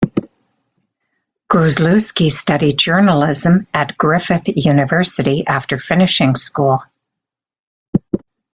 Gruzlewski 1.47 2.31
studied 2.31 2.79
journalism 2.79 3.67
at 3.71 3.99
Griffith 3.99 4.45
University 4.47 5.45
after 5.45 5.77
finishing 5.77 6.33
school. 6.33 6.81